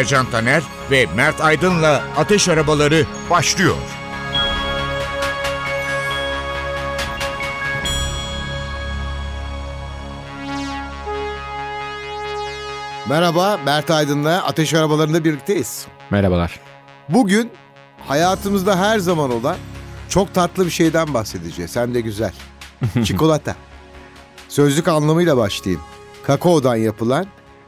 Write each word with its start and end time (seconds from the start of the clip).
Ercan 0.00 0.30
Taner 0.30 0.62
ve 0.90 1.06
Mert 1.16 1.40
Aydın'la 1.40 2.02
Ateş 2.16 2.48
Arabaları 2.48 3.06
başlıyor. 3.30 3.76
Merhaba, 13.08 13.60
Mert 13.64 13.90
Aydın'la 13.90 14.44
Ateş 14.44 14.74
Arabalarında 14.74 15.24
birlikteyiz. 15.24 15.86
Merhabalar. 16.10 16.60
Bugün 17.08 17.50
hayatımızda 18.08 18.78
her 18.78 18.98
zaman 18.98 19.32
olan 19.32 19.56
çok 20.08 20.34
tatlı 20.34 20.66
bir 20.66 20.70
şeyden 20.70 21.14
bahsedeceğiz. 21.14 21.76
Hem 21.76 21.94
de 21.94 22.00
güzel. 22.00 22.32
Çikolata. 23.04 23.56
Sözlük 24.48 24.88
anlamıyla 24.88 25.36
başlayayım. 25.36 25.82
Kakaodan 26.22 26.76
yapılan 26.76 27.26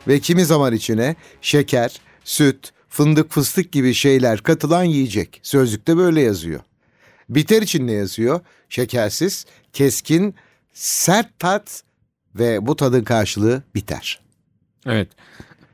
ve 0.08 0.20
kimi 0.20 0.44
zaman 0.44 0.72
içine 0.72 1.16
şeker, 1.41 2.00
süt, 2.24 2.72
fındık, 2.88 3.30
fıstık 3.30 3.72
gibi 3.72 3.94
şeyler 3.94 4.38
katılan 4.38 4.84
yiyecek. 4.84 5.41
Sözlükte 5.42 5.97
böyle 5.97 6.20
yazıyor. 6.20 6.60
Biter 7.28 7.62
için 7.62 7.86
ne 7.86 7.92
yazıyor? 7.92 8.41
Şekersiz, 8.69 9.47
keskin, 9.72 10.34
sert 10.72 11.38
tat 11.38 11.82
ve 12.34 12.66
bu 12.66 12.77
tadın 12.77 13.05
karşılığı 13.05 13.62
biter. 13.74 14.20
Evet. 14.86 15.08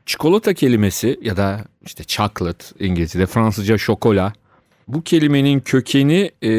Çikolata 0.05 0.53
kelimesi 0.53 1.19
ya 1.21 1.37
da 1.37 1.65
işte 1.85 2.03
chocolate 2.03 2.65
İngilizce'de 2.79 3.25
Fransızca 3.25 3.77
şokola. 3.77 4.33
Bu 4.87 5.03
kelimenin 5.03 5.59
kökeni 5.59 6.31
e, 6.41 6.51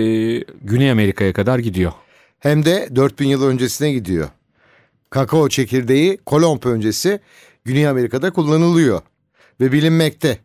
Güney 0.62 0.90
Amerika'ya 0.90 1.32
kadar 1.32 1.58
gidiyor. 1.58 1.92
Hem 2.38 2.64
de 2.64 2.88
4000 2.96 3.28
yıl 3.28 3.42
öncesine 3.42 3.92
gidiyor. 3.92 4.28
Kakao 5.10 5.48
çekirdeği 5.48 6.18
Kolomb 6.26 6.62
öncesi 6.64 7.20
Güney 7.64 7.88
Amerika'da 7.88 8.30
kullanılıyor 8.30 9.02
ve 9.60 9.72
bilinmekte. 9.72 10.38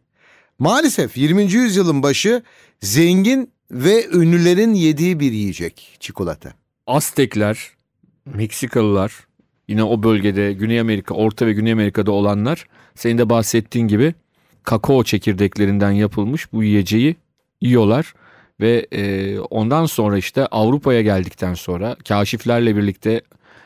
Maalesef 0.59 1.17
20. 1.17 1.44
yüzyılın 1.44 2.03
başı 2.03 2.44
zengin 2.81 3.52
ve 3.71 4.08
ünlülerin 4.13 4.73
yediği 4.73 5.19
bir 5.19 5.31
yiyecek 5.31 5.97
çikolata. 5.99 6.53
Aztekler, 6.88 7.69
Meksikalılar, 8.25 9.27
yine 9.67 9.83
o 9.83 10.03
bölgede 10.03 10.53
Güney 10.53 10.80
Amerika, 10.80 11.16
Orta 11.16 11.45
ve 11.45 11.53
Güney 11.53 11.71
Amerika'da 11.71 12.11
olanlar 12.11 12.66
senin 12.95 13.17
de 13.17 13.30
bahsettiğin 13.30 13.88
gibi 13.88 14.13
kakao 14.63 15.03
çekirdeklerinden 15.03 15.91
yapılmış 15.91 16.53
bu 16.53 16.63
yiyeceği 16.63 17.16
yiyorlar 17.61 18.13
ve 18.61 18.88
e, 18.91 19.39
ondan 19.39 19.86
sonra 19.86 20.17
işte 20.17 20.45
Avrupa'ya 20.45 21.02
geldikten 21.02 21.53
sonra 21.53 21.95
kaşiflerle 22.08 22.75
birlikte 22.75 23.21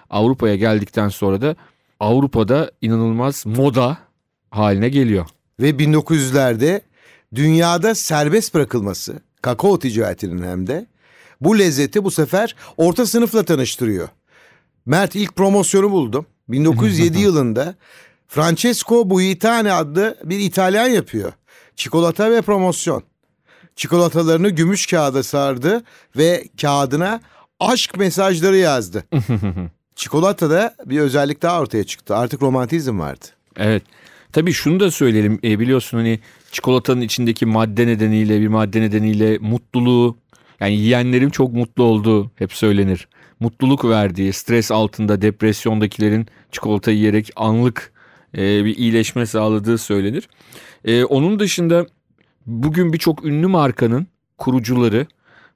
Avrupa'ya 0.10 0.56
geldikten 0.56 1.10
sonra 1.10 1.42
da 1.42 1.56
Avrupa'da 2.00 2.72
inanılmaz 2.82 3.46
moda 3.46 3.98
haline 4.52 4.90
geliyor. 4.90 5.26
Ve 5.60 5.70
1900'lerde 5.70 6.82
dünyada 7.36 7.96
serbest 7.96 8.54
bırakılması, 8.54 9.20
kakao 9.42 9.80
ticaretinin 9.80 10.44
hem 10.44 10.68
de 10.68 10.86
bu 11.42 11.60
lezzeti 11.60 12.04
bu 12.04 12.12
sefer 12.12 12.56
orta 12.78 13.06
sınıfla 13.06 13.44
tanıştırıyor. 13.44 14.10
Mert 14.86 15.16
ilk 15.16 15.36
promosyonu 15.36 15.92
buldum. 15.92 16.26
1907 16.50 17.20
yılında 17.20 17.76
Francesco 18.28 19.10
Buitane 19.10 19.74
adlı 19.74 20.18
bir 20.24 20.40
İtalyan 20.40 20.88
yapıyor. 20.88 21.34
Çikolata 21.76 22.32
ve 22.32 22.42
promosyon. 22.42 23.04
Çikolatalarını 23.76 24.50
gümüş 24.50 24.88
kağıda 24.88 25.24
sardı 25.24 25.84
ve 26.18 26.44
kağıdına 26.62 27.22
aşk 27.60 27.98
mesajları 27.98 28.58
yazdı. 28.58 29.04
Çikolatada 29.96 30.76
bir 30.86 31.00
özellik 31.00 31.42
daha 31.42 31.60
ortaya 31.60 31.84
çıktı. 31.84 32.16
Artık 32.16 32.42
romantizm 32.42 33.00
vardı. 33.00 33.26
Evet. 33.56 33.84
Tabii 34.34 34.54
şunu 34.54 34.80
da 34.80 34.92
söyleyelim. 34.92 35.40
E, 35.44 35.60
biliyorsun 35.60 35.98
hani 35.98 36.20
çikolatanın 36.52 37.02
içindeki 37.02 37.46
madde 37.46 37.88
nedeniyle 37.88 38.42
bir 38.42 38.48
madde 38.48 38.82
nedeniyle 38.82 39.38
mutluluğu 39.38 40.18
yani 40.60 40.74
yiyenlerin 40.74 41.30
çok 41.30 41.54
mutlu 41.54 41.84
olduğu 41.84 42.32
hep 42.36 42.54
söylenir. 42.54 43.08
Mutluluk 43.40 43.86
verdiği, 43.86 44.34
stres 44.34 44.72
altında 44.72 45.22
depresyondakilerin 45.22 46.28
çikolata 46.52 46.92
yiyerek 46.92 47.30
anlık 47.36 47.92
e, 48.38 48.66
bir 48.66 48.78
iyileşme 48.78 49.26
sağladığı 49.26 49.78
söylenir. 49.78 50.30
E, 50.86 51.04
onun 51.04 51.40
dışında 51.40 51.86
bugün 52.46 52.94
birçok 52.94 53.26
ünlü 53.26 53.48
markanın 53.48 54.08
kurucuları 54.38 55.08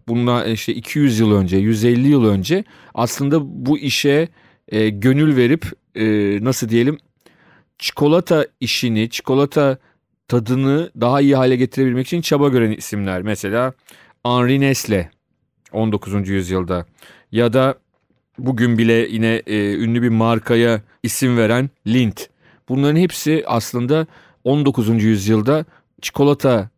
bundan 0.07 0.51
işte 0.51 0.73
200 0.73 1.19
yıl 1.19 1.31
önce, 1.31 1.57
150 1.57 2.07
yıl 2.07 2.25
önce 2.25 2.63
aslında 2.93 3.65
bu 3.65 3.77
işe 3.77 4.27
e, 4.67 4.89
gönül 4.89 5.35
verip 5.35 5.65
e, 5.95 6.03
nasıl 6.43 6.69
diyelim 6.69 6.97
çikolata 7.79 8.47
işini, 8.59 9.09
çikolata 9.09 9.77
tadını 10.27 10.91
daha 11.01 11.21
iyi 11.21 11.35
hale 11.35 11.55
getirebilmek 11.55 12.07
için 12.07 12.21
çaba 12.21 12.49
gören 12.49 12.71
isimler. 12.71 13.21
Mesela 13.21 13.73
Henri 14.23 14.59
Nestle 14.59 15.11
19. 15.71 16.29
yüzyılda 16.29 16.85
ya 17.31 17.53
da 17.53 17.75
bugün 18.37 18.77
bile 18.77 18.93
yine 18.93 19.41
e, 19.47 19.73
ünlü 19.73 20.01
bir 20.01 20.09
markaya 20.09 20.81
isim 21.03 21.37
veren 21.37 21.69
Lindt. 21.87 22.29
Bunların 22.69 22.95
hepsi 22.99 23.43
aslında 23.47 24.07
19. 24.43 25.03
yüzyılda 25.03 25.65
çikolata 26.01 26.69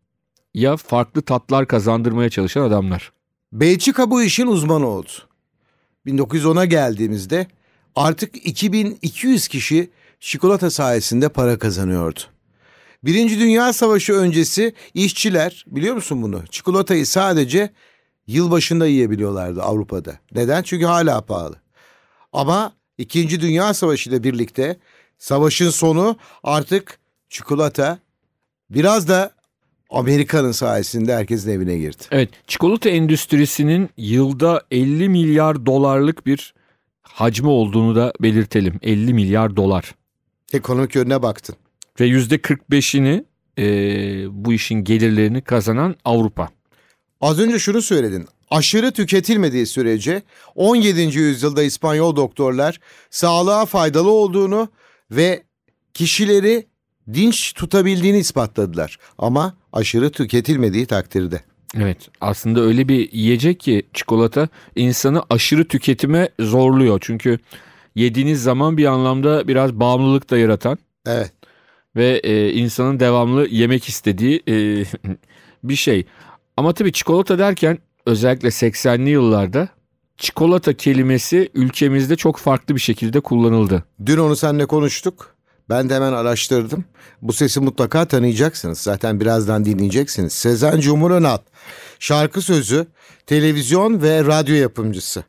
ya 0.54 0.76
farklı 0.76 1.22
tatlar 1.22 1.66
kazandırmaya 1.66 2.30
çalışan 2.30 2.62
adamlar. 2.62 3.12
Belçika 3.52 4.10
bu 4.10 4.22
işin 4.22 4.46
uzmanı 4.46 4.86
oldu. 4.86 5.10
1910'a 6.06 6.64
geldiğimizde 6.64 7.46
artık 7.94 8.46
2200 8.46 9.48
kişi 9.48 9.90
çikolata 10.20 10.70
sayesinde 10.70 11.28
para 11.28 11.58
kazanıyordu. 11.58 12.20
Birinci 13.04 13.40
Dünya 13.40 13.72
Savaşı 13.72 14.12
öncesi 14.12 14.74
işçiler 14.94 15.64
biliyor 15.66 15.94
musun 15.94 16.22
bunu? 16.22 16.42
Çikolatayı 16.50 17.06
sadece 17.06 17.70
yılbaşında 18.26 18.86
yiyebiliyorlardı 18.86 19.62
Avrupa'da. 19.62 20.18
Neden? 20.34 20.62
Çünkü 20.62 20.84
hala 20.84 21.20
pahalı. 21.20 21.56
Ama 22.32 22.72
İkinci 22.98 23.40
Dünya 23.40 23.74
Savaşı 23.74 24.10
ile 24.10 24.22
birlikte 24.22 24.76
savaşın 25.18 25.70
sonu 25.70 26.16
artık 26.42 26.98
çikolata 27.28 27.98
biraz 28.70 29.08
da 29.08 29.30
Amerika'nın 29.90 30.52
sayesinde 30.52 31.14
herkesin 31.14 31.50
evine 31.50 31.78
girdi. 31.78 32.02
Evet, 32.10 32.30
çikolata 32.46 32.88
endüstrisinin 32.88 33.90
yılda 33.96 34.62
50 34.70 35.08
milyar 35.08 35.66
dolarlık 35.66 36.26
bir 36.26 36.54
hacmi 37.02 37.48
olduğunu 37.48 37.96
da 37.96 38.12
belirtelim. 38.20 38.78
50 38.82 39.14
milyar 39.14 39.56
dolar. 39.56 39.94
Ekonomik 40.52 40.94
yönüne 40.94 41.22
baktın. 41.22 41.56
Ve 42.00 42.08
%45'ini 42.08 43.24
e, 43.58 43.64
bu 44.44 44.52
işin 44.52 44.84
gelirlerini 44.84 45.42
kazanan 45.42 45.96
Avrupa. 46.04 46.48
Az 47.20 47.40
önce 47.40 47.58
şunu 47.58 47.82
söyledin. 47.82 48.28
Aşırı 48.50 48.92
tüketilmediği 48.92 49.66
sürece 49.66 50.22
17. 50.54 51.00
yüzyılda 51.00 51.62
İspanyol 51.62 52.16
doktorlar 52.16 52.80
sağlığa 53.10 53.66
faydalı 53.66 54.10
olduğunu 54.10 54.68
ve 55.10 55.42
kişileri 55.94 56.66
dinç 57.14 57.52
tutabildiğini 57.52 58.18
ispatladılar. 58.18 58.98
Ama 59.18 59.56
aşırı 59.72 60.10
tüketilmediği 60.10 60.86
takdirde. 60.86 61.40
Evet 61.76 61.98
aslında 62.20 62.60
öyle 62.60 62.88
bir 62.88 63.12
yiyecek 63.12 63.60
ki 63.60 63.82
çikolata 63.94 64.48
insanı 64.76 65.22
aşırı 65.30 65.68
tüketime 65.68 66.28
zorluyor. 66.40 66.98
Çünkü 67.02 67.38
yediğiniz 67.96 68.42
zaman 68.42 68.76
bir 68.76 68.84
anlamda 68.86 69.48
biraz 69.48 69.72
bağımlılık 69.72 70.30
da 70.30 70.38
yaratan. 70.38 70.78
Evet. 71.06 71.32
Ve 71.96 72.20
e, 72.24 72.52
insanın 72.52 73.00
devamlı 73.00 73.48
yemek 73.48 73.88
istediği 73.88 74.42
e, 74.48 74.84
bir 75.64 75.76
şey. 75.76 76.06
Ama 76.56 76.72
tabii 76.72 76.92
çikolata 76.92 77.38
derken 77.38 77.78
özellikle 78.06 78.48
80'li 78.48 79.10
yıllarda 79.10 79.68
çikolata 80.16 80.72
kelimesi 80.72 81.50
ülkemizde 81.54 82.16
çok 82.16 82.36
farklı 82.36 82.74
bir 82.74 82.80
şekilde 82.80 83.20
kullanıldı. 83.20 83.84
Dün 84.06 84.18
onu 84.18 84.36
seninle 84.36 84.66
konuştuk. 84.66 85.36
Ben 85.68 85.90
de 85.90 85.94
hemen 85.94 86.12
araştırdım. 86.12 86.84
Bu 87.22 87.32
sesi 87.32 87.60
mutlaka 87.60 88.04
tanıyacaksınız. 88.04 88.78
Zaten 88.78 89.20
birazdan 89.20 89.64
dinleyeceksiniz. 89.64 90.32
Sezen 90.32 90.80
Cumhur 90.80 91.10
Önal. 91.10 91.38
Şarkı 91.98 92.42
sözü, 92.42 92.86
televizyon 93.26 94.02
ve 94.02 94.24
radyo 94.24 94.54
yapımcısı. 94.54 95.24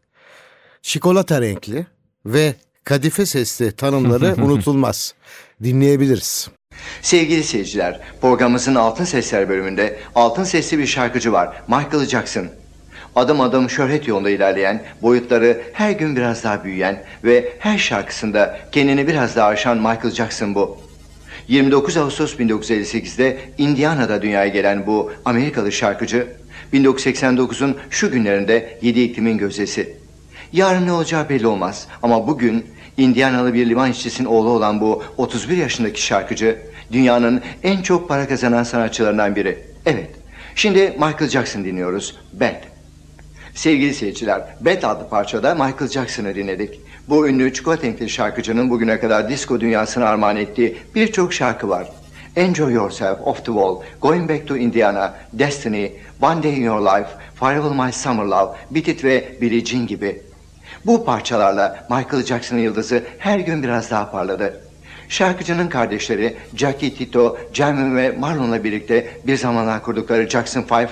Çikolata 0.82 1.42
renkli 1.42 1.86
ve 2.34 2.56
kadife 2.84 3.26
sesli 3.26 3.72
tanımları 3.72 4.36
unutulmaz. 4.44 5.14
Dinleyebiliriz. 5.64 6.50
Sevgili 7.02 7.44
seyirciler, 7.44 8.00
programımızın 8.22 8.76
Altın 8.76 9.06
Sesler 9.06 9.50
bölümünde 9.50 10.00
altın 10.16 10.44
sesli 10.44 10.78
bir 10.78 10.86
şarkıcı 10.86 11.32
var, 11.32 11.62
Michael 11.68 12.06
Jackson. 12.06 12.48
Adım 13.16 13.42
adım 13.42 13.70
şöhret 13.70 14.08
yolunda 14.08 14.30
ilerleyen, 14.30 14.84
boyutları 15.02 15.62
her 15.74 15.92
gün 15.92 16.16
biraz 16.16 16.44
daha 16.44 16.64
büyüyen 16.64 17.04
ve 17.24 17.54
her 17.60 17.78
şarkısında 17.78 18.60
kendini 18.72 19.08
biraz 19.08 19.36
daha 19.36 19.48
aşan 19.48 19.78
Michael 19.78 20.12
Jackson 20.12 20.56
bu. 20.56 20.78
29 21.48 21.98
Ağustos 21.98 22.36
1958'de 22.36 23.38
Indiana'da 23.58 24.22
dünyaya 24.22 24.48
gelen 24.48 24.88
bu 24.88 25.12
Amerikalı 25.26 25.72
şarkıcı, 25.72 26.28
1989'un 26.74 27.78
şu 27.90 28.12
günlerinde 28.12 28.80
yedi 28.82 29.02
iklimin 29.02 29.38
gözdesi. 29.38 29.98
Yarın 30.54 30.88
ne 30.88 30.92
olacağı 30.92 31.30
belli 31.30 31.48
olmaz 31.48 31.88
ama 32.04 32.28
bugün 32.28 32.66
Indianalı 32.98 33.54
bir 33.54 33.70
liman 33.70 33.92
işçisinin 33.92 34.28
oğlu 34.28 34.50
olan 34.50 34.82
bu 34.82 35.04
31 35.18 35.58
yaşındaki 35.58 36.02
şarkıcı 36.02 36.60
dünyanın 36.92 37.42
en 37.64 37.82
çok 37.82 38.10
para 38.10 38.28
kazanan 38.28 38.64
sanatçılarından 38.64 39.36
biri. 39.36 39.60
Evet, 39.86 40.10
şimdi 40.56 40.80
Michael 40.80 41.30
Jackson 41.30 41.64
dinliyoruz. 41.64 42.16
Bad. 42.34 42.64
Sevgili 43.56 43.94
seyirciler, 43.94 44.42
Bad 44.62 44.84
adlı 44.84 45.10
parçada 45.10 45.56
Michael 45.56 45.88
Jackson'ı 45.88 46.36
dinledik. 46.36 46.80
Bu 47.10 47.28
ünlü 47.28 47.54
çikolata 47.54 48.08
şarkıcının 48.08 48.70
bugüne 48.70 49.00
kadar 49.00 49.30
disco 49.30 49.60
dünyasına 49.60 50.06
armağan 50.06 50.38
ettiği 50.38 50.78
birçok 50.96 51.34
şarkı 51.34 51.70
var. 51.70 51.92
Enjoy 52.36 52.74
Yourself, 52.74 53.20
Off 53.26 53.38
the 53.38 53.46
Wall, 53.46 53.82
Going 54.02 54.30
Back 54.30 54.48
to 54.48 54.58
Indiana, 54.58 55.14
Destiny, 55.34 55.92
One 56.22 56.44
Day 56.44 56.58
in 56.58 56.64
Your 56.64 56.82
Life, 56.82 57.10
Farewell 57.36 57.86
My 57.86 57.92
Summer 57.92 58.26
Love, 58.26 58.56
Beat 58.72 58.88
It 58.88 59.04
ve 59.04 59.38
Billie 59.42 59.66
Jean 59.66 59.88
gibi. 59.88 60.27
Bu 60.86 61.06
parçalarla 61.06 61.88
Michael 61.90 62.26
Jackson'ın 62.26 62.62
yıldızı 62.62 63.04
her 63.18 63.40
gün 63.40 63.64
biraz 63.64 63.92
daha 63.92 64.12
parladı. 64.12 64.62
Şarkıcının 65.10 65.68
kardeşleri 65.68 66.38
Jackie 66.56 66.96
Tito, 66.96 67.38
Jamie 67.54 67.96
ve 67.96 68.12
Marlon'la 68.12 68.64
birlikte 68.64 69.08
bir 69.28 69.38
zamanlar 69.38 69.84
kurdukları 69.84 70.30
Jackson 70.30 70.62
Five, 70.62 70.90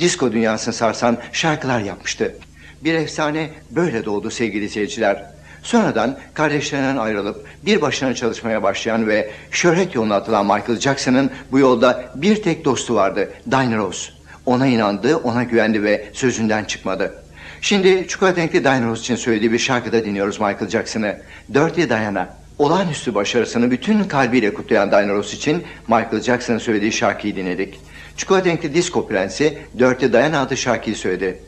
disco 0.00 0.32
dünyasını 0.32 0.74
sarsan 0.74 1.18
şarkılar 1.32 1.80
yapmıştı. 1.80 2.36
Bir 2.84 2.94
efsane 2.94 3.50
böyle 3.70 4.04
doğdu 4.04 4.30
sevgili 4.30 4.68
seyirciler. 4.68 5.24
Sonradan 5.62 6.18
kardeşlerinden 6.34 6.96
ayrılıp 6.96 7.46
bir 7.66 7.80
başına 7.80 8.14
çalışmaya 8.14 8.62
başlayan 8.62 9.08
ve 9.08 9.30
şöhret 9.50 9.94
yoluna 9.94 10.14
atılan 10.14 10.46
Michael 10.46 10.80
Jackson'ın 10.80 11.30
bu 11.52 11.58
yolda 11.58 12.04
bir 12.14 12.42
tek 12.42 12.64
dostu 12.64 12.94
vardı, 12.94 13.30
Diana 13.50 13.76
Ross. 13.76 14.10
Ona 14.46 14.66
inandı, 14.66 15.16
ona 15.16 15.42
güvendi 15.42 15.82
ve 15.82 16.08
sözünden 16.12 16.64
çıkmadı. 16.64 17.21
Şimdi 17.62 18.08
çikolata 18.08 18.40
renkli 18.40 18.64
Diana 18.64 18.86
Ross 18.86 19.00
için 19.00 19.16
söylediği 19.16 19.52
bir 19.52 19.58
şarkıda 19.58 20.04
dinliyoruz 20.04 20.40
Michael 20.40 20.68
Jackson'ı. 20.68 21.16
Dirty 21.54 21.82
Diana. 21.82 22.28
Olağanüstü 22.58 23.14
başarısını 23.14 23.70
bütün 23.70 24.04
kalbiyle 24.04 24.54
kutlayan 24.54 24.90
Diana 24.90 25.12
Ross 25.12 25.34
için 25.34 25.62
Michael 25.88 26.22
Jackson'ın 26.22 26.58
söylediği 26.58 26.92
şarkıyı 26.92 27.36
dinledik. 27.36 27.80
Çikolata 28.16 28.50
renkli 28.50 28.74
disco 28.74 29.08
prensi 29.08 29.58
Dirty 29.78 30.06
Diana 30.06 30.40
adlı 30.40 30.56
şarkıyı 30.56 30.96
söyledi. 30.96 31.38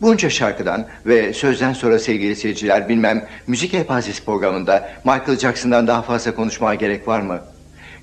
Bunca 0.00 0.30
şarkıdan 0.30 0.86
ve 1.06 1.32
sözden 1.32 1.72
sonra 1.72 1.98
sevgili 1.98 2.36
seyirciler 2.36 2.88
bilmem 2.88 3.28
müzik 3.46 3.74
elpazesi 3.74 4.24
programında 4.24 4.90
Michael 5.04 5.38
Jackson'dan 5.38 5.86
daha 5.86 6.02
fazla 6.02 6.34
konuşmaya 6.34 6.74
gerek 6.74 7.08
var 7.08 7.20
mı? 7.20 7.40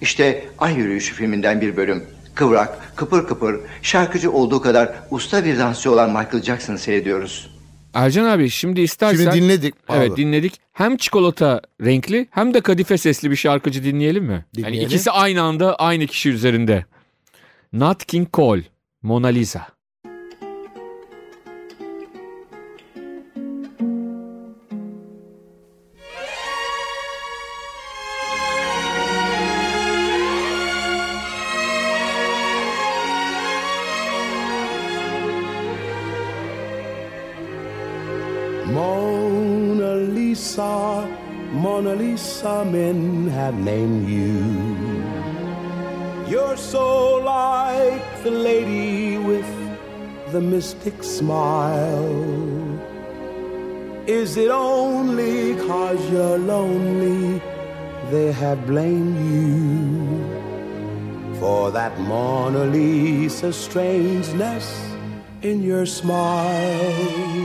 İşte 0.02 0.46
Ay 0.60 0.74
Yürüyüşü 0.74 1.16
filminden 1.16 1.62
bir 1.62 1.78
bölüm. 1.78 2.04
Kıvrak, 2.36 2.96
kıpır 2.96 3.28
kıpır, 3.28 3.60
şarkıcı 3.82 4.32
olduğu 4.32 4.62
kadar 4.62 4.90
usta 5.12 5.46
bir 5.46 5.60
dansçı 5.60 5.92
olan 5.92 6.10
Michael 6.10 6.44
Jackson'ı 6.44 6.80
seyrediyoruz. 6.80 7.55
Ercan 7.96 8.26
abi 8.26 8.50
şimdi 8.50 8.82
istersen... 8.82 9.32
Şimdi 9.32 9.36
dinledik. 9.36 9.76
Evet 9.90 10.18
dinledik. 10.18 10.60
Hem 10.74 10.98
çikolata 10.98 11.62
renkli 11.82 12.28
hem 12.32 12.54
de 12.54 12.62
kadife 12.62 12.98
sesli 12.98 13.32
bir 13.32 13.36
şarkıcı 13.36 13.84
dinleyelim 13.84 14.24
mi? 14.24 14.46
Dinleyelim. 14.56 14.80
Yani 14.80 14.86
ikisi 14.86 15.12
aynı 15.12 15.42
anda 15.42 15.76
aynı 15.76 16.08
kişi 16.08 16.30
üzerinde. 16.30 16.86
Nat 17.74 18.06
King 18.06 18.34
Cole, 18.34 18.64
Mona 19.02 19.28
Lisa. 19.28 19.75
Mona 41.96 42.18
some 42.18 42.74
men 42.74 43.28
have 43.30 43.56
named 43.56 44.10
you. 44.10 44.36
You're 46.30 46.58
so 46.58 47.16
like 47.18 48.24
the 48.24 48.32
lady 48.32 49.18
with 49.18 49.48
the 50.32 50.42
mystic 50.42 51.04
smile. 51.04 52.36
Is 54.08 54.38
it 54.38 54.52
only 54.52 55.56
cause 55.68 56.02
you're 56.12 56.38
lonely 56.38 57.42
they 58.12 58.32
have 58.32 58.68
blamed 58.68 59.18
you 59.32 59.56
for 61.40 61.72
that 61.72 62.00
Mona 62.00 62.66
Lisa 62.66 63.52
strangeness 63.54 64.68
in 65.42 65.64
your 65.64 65.86
smile? 65.86 67.45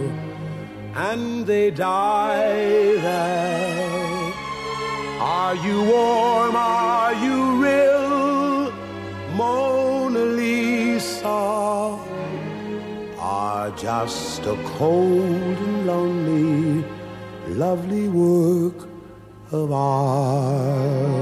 and 0.95 1.45
they 1.45 1.71
die 1.71 2.95
there. 2.95 4.33
Are 5.19 5.55
you 5.55 5.83
warm? 5.83 6.55
Are 6.55 7.13
you 7.13 7.63
real? 7.63 8.71
Mona 9.35 10.19
Lisa 10.19 11.27
are 13.17 13.71
just 13.77 14.41
a 14.41 14.55
cold 14.77 15.57
and 15.67 15.87
lonely, 15.87 16.83
lovely 17.47 18.07
work 18.09 18.89
of 19.51 19.71
art. 19.71 21.21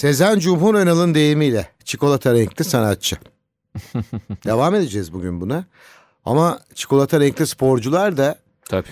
Sezen 0.00 0.38
Cumhur 0.38 0.74
Önal'ın 0.74 1.14
deyimiyle 1.14 1.68
çikolata 1.84 2.34
renkli 2.34 2.64
sanatçı. 2.64 3.16
Devam 4.44 4.74
edeceğiz 4.74 5.12
bugün 5.12 5.40
buna. 5.40 5.64
Ama 6.24 6.60
çikolata 6.74 7.20
renkli 7.20 7.46
sporcular 7.46 8.16
da 8.16 8.38
Tabii. 8.68 8.88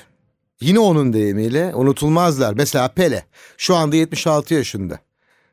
yine 0.60 0.78
onun 0.78 1.12
deyimiyle 1.12 1.74
unutulmazlar. 1.74 2.54
Mesela 2.54 2.88
Pele 2.88 3.24
şu 3.56 3.74
anda 3.74 3.96
76 3.96 4.54
yaşında. 4.54 4.98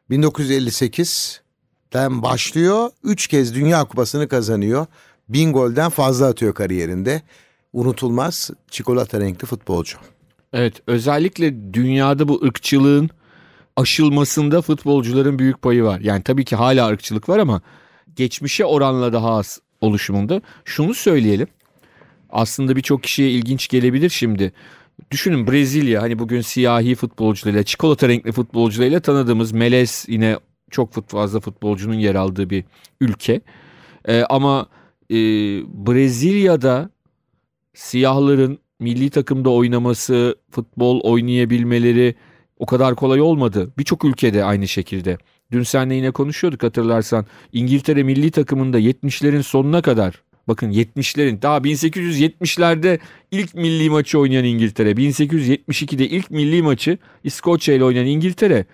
1958'den 0.10 2.22
başlıyor. 2.22 2.90
3 3.04 3.28
kez 3.28 3.56
Dünya 3.56 3.84
Kupası'nı 3.84 4.28
kazanıyor. 4.28 4.86
1000 5.30 5.54
golden 5.54 5.90
fazla 5.90 6.28
atıyor 6.28 6.54
kariyerinde. 6.54 7.22
Unutulmaz 7.74 8.50
çikolata 8.72 9.20
renkli 9.20 9.46
futbolcu. 9.46 9.98
Evet 10.54 10.74
özellikle 10.88 11.74
dünyada 11.74 12.28
bu 12.28 12.42
ırkçılığın 12.46 13.10
aşılmasında 13.76 14.62
futbolcuların 14.62 15.40
büyük 15.40 15.62
payı 15.62 15.84
var. 15.84 16.00
Yani 16.00 16.24
tabii 16.24 16.46
ki 16.46 16.56
hala 16.56 16.88
ırkçılık 16.88 17.30
var 17.30 17.40
ama 17.40 17.62
geçmişe 18.16 18.66
oranla 18.66 19.14
daha 19.14 19.36
az 19.38 19.60
oluşumunda. 19.82 20.42
Şunu 20.66 20.94
söyleyelim. 20.94 21.48
Aslında 22.30 22.76
birçok 22.76 23.04
kişiye 23.04 23.32
ilginç 23.32 23.68
gelebilir 23.68 24.10
şimdi. 24.10 24.54
Düşünün 25.12 25.48
Brezilya 25.48 26.02
hani 26.02 26.20
bugün 26.20 26.42
siyahi 26.42 26.96
futbolcularıyla, 26.96 27.64
çikolata 27.64 28.08
renkli 28.08 28.32
futbolcularıyla 28.32 29.00
tanıdığımız 29.00 29.52
Melez 29.52 30.06
yine 30.08 30.40
çok 30.72 31.10
fazla 31.10 31.40
futbolcunun 31.40 31.94
yer 31.94 32.16
aldığı 32.16 32.50
bir 32.50 32.64
ülke. 33.02 33.42
Ee, 34.08 34.24
ama 34.30 34.68
e, 35.10 35.16
Brezilya'da 35.88 36.90
siyahların 37.74 38.60
milli 38.80 39.10
takımda 39.10 39.50
oynaması, 39.50 40.36
futbol 40.52 41.00
oynayabilmeleri 41.00 42.16
o 42.58 42.66
kadar 42.66 42.96
kolay 42.96 43.22
olmadı. 43.22 43.72
Birçok 43.78 44.06
ülkede 44.06 44.44
aynı 44.44 44.68
şekilde. 44.68 45.18
Dün 45.52 45.64
seninle 45.64 45.96
yine 45.96 46.12
konuşuyorduk 46.12 46.64
hatırlarsan. 46.64 47.26
İngiltere 47.54 48.04
milli 48.04 48.32
takımında 48.32 48.80
70'lerin 48.80 49.44
sonuna 49.44 49.82
kadar 49.82 50.22
bakın 50.48 50.72
70'lerin 50.72 51.42
daha 51.42 51.58
1870'lerde 51.58 53.00
ilk 53.32 53.56
milli 53.56 53.90
maçı 53.90 54.20
oynayan 54.20 54.46
İngiltere, 54.46 54.92
1872'de 54.92 56.08
ilk 56.08 56.32
milli 56.32 56.62
maçı 56.62 56.98
İskoçya 57.24 57.76
ile 57.76 57.84
oynayan 57.84 58.06
İngiltere 58.06 58.66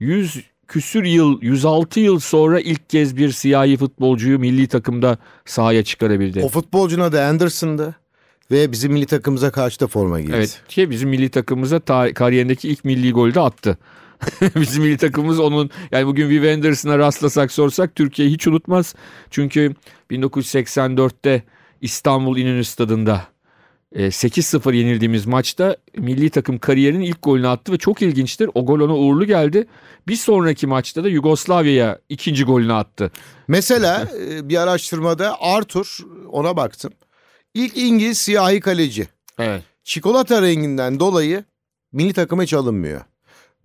100 0.00 0.40
küsür 0.68 1.04
yıl 1.04 1.42
106 1.42 2.00
yıl 2.00 2.18
sonra 2.18 2.60
ilk 2.60 2.90
kez 2.90 3.16
bir 3.16 3.32
siyahi 3.32 3.76
futbolcuyu 3.76 4.38
milli 4.38 4.68
takımda 4.68 5.18
sahaya 5.44 5.84
çıkarabildi. 5.84 6.40
O 6.44 6.48
futbolcunun 6.48 7.04
adı 7.04 7.22
Anderson'dı. 7.22 7.96
Ve 8.50 8.72
bizim 8.72 8.92
milli 8.92 9.06
takımımıza 9.06 9.50
karşı 9.50 9.80
da 9.80 9.86
forma 9.86 10.20
giydi. 10.20 10.32
Evet 10.36 10.62
ki 10.68 10.90
bizim 10.90 11.08
milli 11.08 11.28
takımımıza 11.28 11.80
ta- 11.80 12.14
kariyerindeki 12.14 12.68
ilk 12.68 12.84
milli 12.84 13.12
golü 13.12 13.34
de 13.34 13.40
attı. 13.40 13.78
bizim 14.56 14.82
milli 14.82 14.96
takımımız 14.96 15.40
onun 15.40 15.70
yani 15.90 16.06
bugün 16.06 16.28
Viv 16.28 16.56
Anderson'a 16.56 16.98
rastlasak 16.98 17.52
sorsak 17.52 17.94
Türkiye 17.94 18.28
hiç 18.28 18.46
unutmaz. 18.46 18.94
Çünkü 19.30 19.74
1984'te 20.10 21.42
İstanbul 21.80 22.38
İnönü 22.38 22.64
Stadı'nda 22.64 23.22
e, 23.92 24.06
8-0 24.06 24.74
yenildiğimiz 24.74 25.26
maçta 25.26 25.76
milli 25.96 26.30
takım 26.30 26.58
kariyerinin 26.58 27.04
ilk 27.04 27.22
golünü 27.22 27.48
attı 27.48 27.72
ve 27.72 27.78
çok 27.78 28.02
ilginçtir. 28.02 28.50
O 28.54 28.66
gol 28.66 28.80
ona 28.80 28.96
uğurlu 28.96 29.24
geldi. 29.24 29.66
Bir 30.08 30.16
sonraki 30.16 30.66
maçta 30.66 31.04
da 31.04 31.08
Yugoslavya'ya 31.08 31.98
ikinci 32.08 32.44
golünü 32.44 32.72
attı. 32.72 33.10
Mesela 33.48 34.08
e, 34.30 34.48
bir 34.48 34.62
araştırmada 34.62 35.36
Arthur 35.40 35.98
ona 36.32 36.56
baktım. 36.56 36.92
İlk 37.54 37.76
İngiliz 37.76 38.18
siyahi 38.18 38.60
kaleci. 38.60 39.08
Evet. 39.38 39.62
Çikolata 39.84 40.42
renginden 40.42 41.00
dolayı 41.00 41.44
milli 41.92 42.12
takıma 42.12 42.42
hiç 42.42 42.54
alınmıyor. 42.54 43.00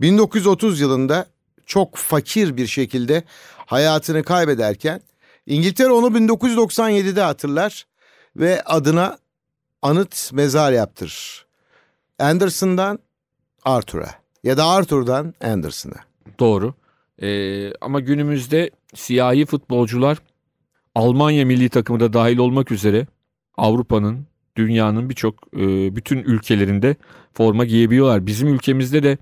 1930 0.02 0.80
yılında 0.80 1.26
çok 1.66 1.96
fakir 1.96 2.58
bir 2.58 2.68
şekilde 2.68 3.24
hayatını 3.66 4.24
kaybederken 4.24 5.02
İngiltere 5.46 5.92
onu 5.92 6.18
1997'de 6.18 7.22
hatırlar 7.22 7.86
ve 8.36 8.62
adına 8.62 9.18
anıt 9.82 10.34
mezar 10.34 10.72
yaptırır. 10.72 11.46
Anderson'dan 12.20 13.00
Arthur'a 13.64 14.10
ya 14.44 14.58
da 14.58 14.66
Arthur'dan 14.66 15.34
Anderson'a. 15.42 16.06
Doğru. 16.40 16.74
Ee, 17.22 17.74
ama 17.82 18.00
günümüzde 18.00 18.70
siyahi 18.96 19.46
futbolcular 19.46 20.18
Almanya 20.96 21.46
milli 21.46 21.70
takımı 21.70 22.00
da 22.00 22.14
dahil 22.14 22.38
olmak 22.38 22.72
üzere 22.72 23.08
Avrupa'nın, 23.58 24.28
dünyanın 24.58 25.10
birçok 25.10 25.36
e, 25.54 25.96
bütün 25.96 26.18
ülkelerinde 26.18 26.96
forma 27.34 27.66
giyebiliyorlar. 27.66 28.26
Bizim 28.26 28.48
ülkemizde 28.48 29.04
de 29.04 29.18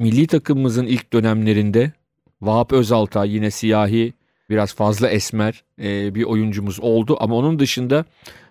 milli 0.00 0.26
takımımızın 0.26 0.86
ilk 0.86 1.12
dönemlerinde 1.12 1.92
Vahap 2.40 2.72
Özaltay 2.72 3.34
yine 3.34 3.50
siyahi 3.50 4.12
biraz 4.50 4.74
fazla 4.74 5.08
esmer 5.08 5.64
e, 5.82 6.14
bir 6.14 6.22
oyuncumuz 6.22 6.80
oldu. 6.80 7.16
Ama 7.20 7.36
onun 7.36 7.58
dışında 7.58 8.04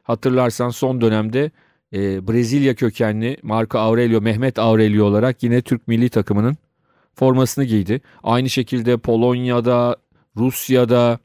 hatırlarsan 0.03 0.69
son 0.69 1.01
dönemde 1.01 1.51
e, 1.93 2.27
Brezilya 2.27 2.75
kökenli 2.75 3.37
Marco 3.43 3.79
Aurelio, 3.79 4.21
Mehmet 4.21 4.59
Aurelio 4.59 5.05
olarak 5.05 5.43
yine 5.43 5.61
Türk 5.61 5.87
milli 5.87 6.09
takımının 6.09 6.57
formasını 7.15 7.65
giydi. 7.65 8.01
Aynı 8.23 8.49
şekilde 8.49 8.97
Polonya'da, 8.97 9.95
Rusya'da, 10.37 11.19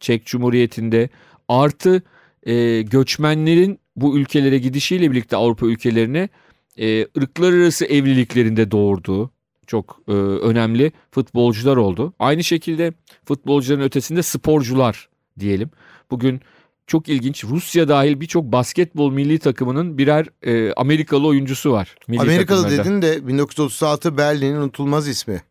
Çek 0.00 0.26
Cumhuriyeti'nde 0.26 1.08
artı 1.48 2.02
e, 2.46 2.82
göçmenlerin 2.82 3.78
bu 3.96 4.18
ülkelere 4.18 4.58
gidişiyle 4.58 5.10
birlikte 5.10 5.36
Avrupa 5.36 5.66
ülkelerine 5.66 6.28
e, 6.78 7.06
ırklar 7.18 7.52
arası 7.52 7.84
evliliklerinde 7.84 8.70
doğurduğu 8.70 9.30
çok 9.66 10.00
e, 10.08 10.12
önemli 10.12 10.92
futbolcular 11.10 11.76
oldu. 11.76 12.12
Aynı 12.18 12.44
şekilde 12.44 12.92
futbolcuların 13.24 13.82
ötesinde 13.82 14.22
sporcular 14.22 15.08
diyelim. 15.40 15.70
Bugün 16.10 16.40
çok 16.86 17.08
ilginç 17.08 17.44
Rusya 17.44 17.88
dahil 17.88 18.20
birçok 18.20 18.44
basketbol 18.44 19.12
milli 19.12 19.38
takımının 19.38 19.98
birer 19.98 20.26
e, 20.42 20.72
Amerikalı 20.72 21.26
oyuncusu 21.26 21.72
var. 21.72 21.96
milli 22.08 22.20
Amerikalı 22.20 22.62
takımlarda. 22.62 22.84
dedin 22.84 23.02
de 23.02 23.26
1936 23.26 24.16
Berlin'in 24.16 24.56
unutulmaz 24.56 25.08
ismi. 25.08 25.42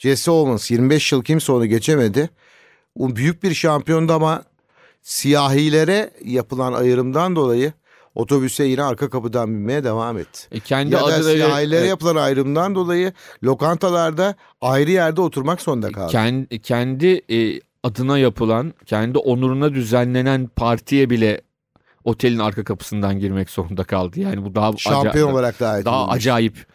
Jesse 0.00 0.30
Owens 0.30 0.70
25 0.70 1.12
yıl 1.12 1.24
kimse 1.24 1.52
onu 1.52 1.66
geçemedi. 1.66 2.30
O 2.98 3.16
büyük 3.16 3.42
bir 3.42 3.54
şampiyondu 3.54 4.12
ama 4.12 4.44
siyahilere 5.04 6.10
yapılan 6.24 6.72
ayrımdan 6.72 7.36
dolayı 7.36 7.72
otobüse 8.14 8.64
yine 8.64 8.82
arka 8.82 9.10
kapıdan 9.10 9.48
binmeye 9.54 9.84
devam 9.84 10.18
etti. 10.18 10.48
E, 10.52 10.60
kendi 10.60 10.94
Ya 10.94 11.00
da 11.00 11.04
adları 11.04 11.22
siyahilere 11.22 11.78
Evet. 11.80 11.88
yapılan 11.88 12.16
ayrımdan 12.16 12.74
dolayı 12.74 13.12
lokantalarda 13.44 14.34
ayrı 14.60 14.90
yerde 14.90 15.20
oturmak 15.20 15.60
zorunda 15.60 15.92
kaldı. 15.92 16.12
kendi, 16.12 16.62
kendi 16.62 17.06
e, 17.30 17.60
adına 17.82 18.18
yapılan, 18.18 18.74
kendi 18.86 19.18
onuruna 19.18 19.74
düzenlenen 19.74 20.46
partiye 20.56 21.10
bile 21.10 21.40
otelin 22.04 22.38
arka 22.38 22.64
kapısından 22.64 23.18
girmek 23.18 23.50
zorunda 23.50 23.84
kaldı. 23.84 24.20
Yani 24.20 24.44
bu 24.44 24.54
daha 24.54 24.72
Şampiyon 24.76 25.28
aca- 25.28 25.32
olarak 25.34 25.60
daha 25.60 25.78
edilmiş. 25.78 26.06
acayip 26.16 26.66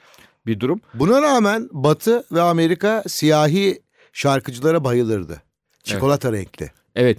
bir 0.46 0.60
durum. 0.60 0.82
Buna 0.94 1.22
rağmen 1.22 1.70
Batı 1.72 2.24
ve 2.32 2.42
Amerika 2.42 3.04
siyahi 3.08 3.82
şarkıcılara 4.14 4.84
bayılırdı. 4.84 5.42
Çikolata 5.84 6.32
renkli. 6.32 6.72
Evet. 6.96 7.18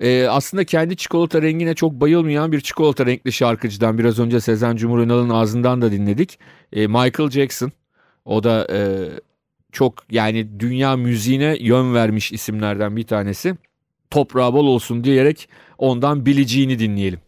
E, 0.00 0.26
aslında 0.26 0.64
kendi 0.64 0.96
çikolata 0.96 1.42
rengine 1.42 1.74
çok 1.74 1.92
bayılmayan 1.92 2.52
bir 2.52 2.60
çikolata 2.60 3.06
renkli 3.06 3.32
şarkıcıdan 3.32 3.98
biraz 3.98 4.18
önce 4.18 4.40
Sezen 4.40 4.76
Cumhur 4.76 4.98
Önal'ın 4.98 5.30
ağzından 5.30 5.82
da 5.82 5.92
dinledik. 5.92 6.38
E, 6.72 6.86
Michael 6.86 7.30
Jackson. 7.30 7.72
O 8.24 8.44
da 8.44 8.66
e, 8.72 9.08
çok 9.72 9.94
yani 10.10 10.60
dünya 10.60 10.96
müziğine 10.96 11.56
yön 11.60 11.94
vermiş 11.94 12.32
isimlerden 12.32 12.96
bir 12.96 13.06
tanesi. 13.06 13.54
Toprağı 14.10 14.52
bol 14.52 14.66
olsun 14.66 15.04
diyerek 15.04 15.48
ondan 15.78 16.26
Billie 16.26 16.78
dinleyelim. 16.78 17.20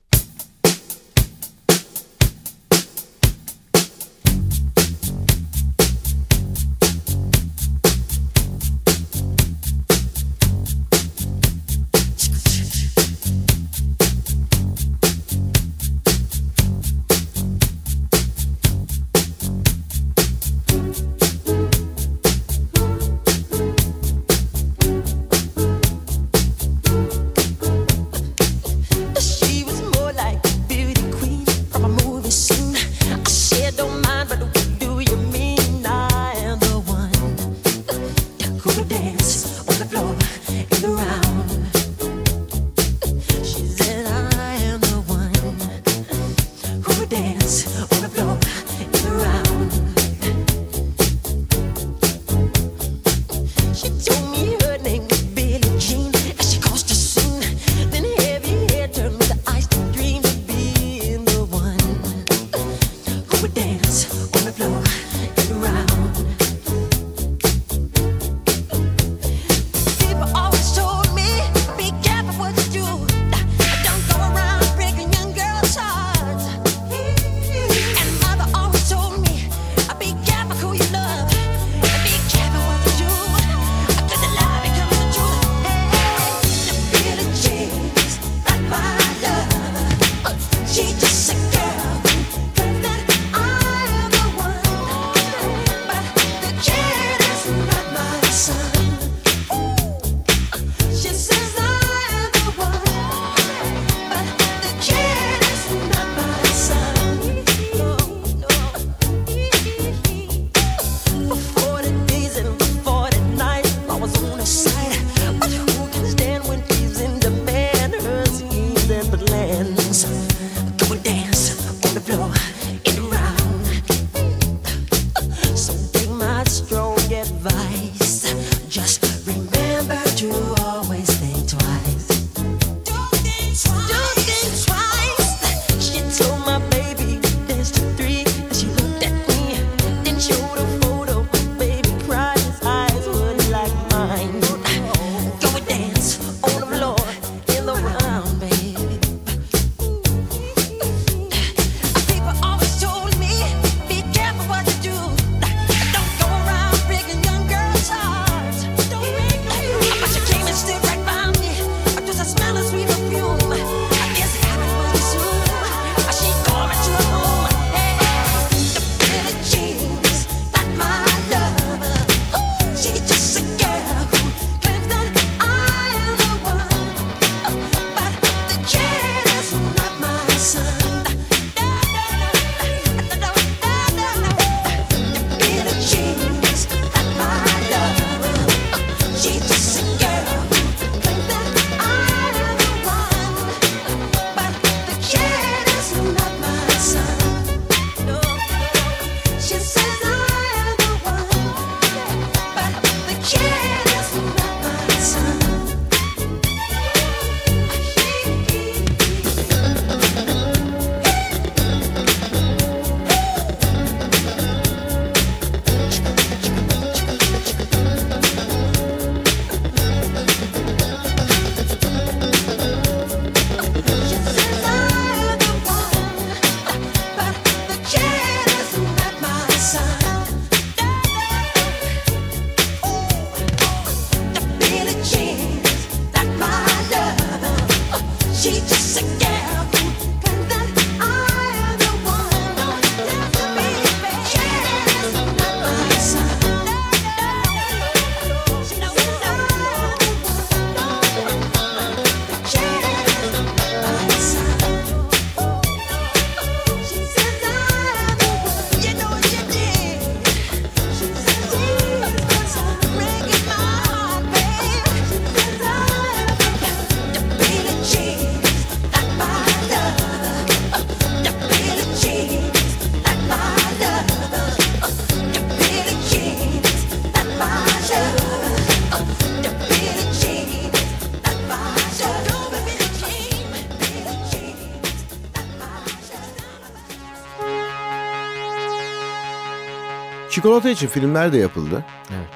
Çikolata 290.33 290.71
için 290.71 290.87
filmler 290.87 291.33
de 291.33 291.39
yapıldı. 291.39 291.85
Evet. 292.11 292.29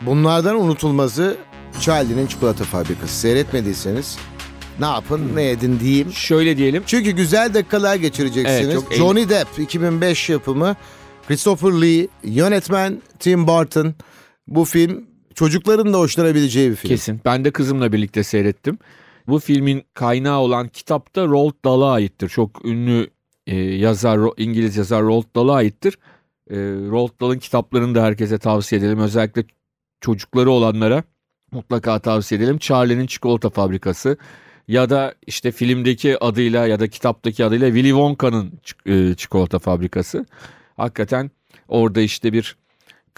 Bunlardan 0.00 0.60
unutulması 0.60 1.36
Charlie'nin 1.80 2.26
çikolata 2.26 2.64
fabrikası. 2.64 3.14
Seyretmediyseniz 3.20 4.18
ne 4.80 4.86
yapın 4.86 5.36
ne 5.36 5.50
edin 5.50 5.80
diyeyim. 5.80 6.12
Şöyle 6.12 6.56
diyelim. 6.56 6.82
Çünkü 6.86 7.10
güzel 7.10 7.54
dakikalar 7.54 7.96
geçireceksiniz. 7.96 8.74
Evet, 8.74 8.98
Johnny 8.98 9.20
eğlen- 9.20 9.28
Depp 9.28 9.58
2005 9.58 10.30
yapımı 10.30 10.76
Christopher 11.28 11.72
Lee, 11.72 12.08
yönetmen 12.24 13.02
Tim 13.18 13.46
Burton. 13.46 13.94
Bu 14.46 14.64
film 14.64 15.04
çocukların 15.34 15.92
da 15.92 15.98
hoşlanabileceği 15.98 16.70
bir 16.70 16.76
film. 16.76 16.88
Kesin. 16.88 17.20
Ben 17.24 17.44
de 17.44 17.50
kızımla 17.50 17.92
birlikte 17.92 18.22
seyrettim. 18.22 18.78
Bu 19.28 19.38
filmin 19.38 19.82
kaynağı 19.94 20.38
olan 20.38 20.68
kitapta 20.68 21.26
Roald 21.26 21.54
Dahl'a 21.64 21.92
aittir. 21.92 22.28
Çok 22.28 22.64
ünlü 22.64 23.10
e, 23.46 23.56
yazar 23.56 24.20
İngiliz 24.36 24.76
yazar 24.76 25.02
Roald 25.02 25.24
Dahl'a 25.36 25.54
aittir. 25.54 25.98
E, 26.50 26.56
Roald 26.90 27.20
Dahl'ın 27.20 27.38
kitaplarını 27.38 27.94
da 27.94 28.02
herkese 28.02 28.38
tavsiye 28.38 28.80
edelim. 28.80 28.98
Özellikle 28.98 29.44
çocukları 30.00 30.50
olanlara 30.50 31.02
mutlaka 31.52 31.98
tavsiye 31.98 32.40
edelim. 32.40 32.58
Charlie'nin 32.58 33.06
Çikolata 33.06 33.50
Fabrikası 33.50 34.16
ya 34.68 34.90
da 34.90 35.14
işte 35.26 35.52
filmdeki 35.52 36.24
adıyla 36.24 36.66
ya 36.66 36.80
da 36.80 36.88
kitaptaki 36.88 37.44
adıyla 37.44 37.68
Willy 37.68 37.88
Wonka'nın 37.88 38.52
e, 38.86 39.14
çikolata 39.14 39.58
fabrikası. 39.58 40.26
Hakikaten 40.76 41.30
orada 41.68 42.00
işte 42.00 42.32
bir 42.32 42.56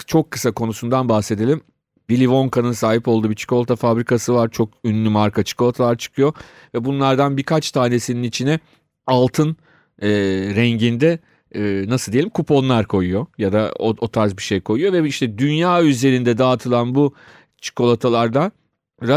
çok 0.07 0.31
kısa 0.31 0.53
konusundan 0.53 1.09
bahsedelim. 1.09 1.61
Willy 2.09 2.25
Wonka'nın 2.25 2.73
sahip 2.73 3.09
olduğu 3.09 3.31
bir 3.31 3.35
çikolata 3.35 3.77
fabrikası 3.77 4.35
var. 4.35 4.51
Çok 4.51 4.71
ünlü 4.85 5.09
marka 5.09 5.43
çikolatalar 5.43 5.97
çıkıyor 5.97 6.35
ve 6.75 6.85
bunlardan 6.85 7.37
birkaç 7.37 7.71
tanesinin 7.71 8.23
içine 8.23 8.61
altın 9.07 9.57
e, 10.03 10.09
renginde 10.57 11.19
e, 11.57 11.85
nasıl 11.89 12.13
diyelim 12.13 12.31
kuponlar 12.31 12.87
koyuyor. 12.87 13.27
Ya 13.39 13.53
da 13.53 13.73
o, 13.79 13.89
o 13.89 14.09
tarz 14.09 14.37
bir 14.37 14.43
şey 14.43 14.61
koyuyor. 14.61 14.93
Ve 14.93 15.09
işte 15.09 15.39
dünya 15.39 15.83
üzerinde 15.83 16.39
dağıtılan 16.39 16.95
bu 16.95 17.15
çikolatalardan 17.61 18.53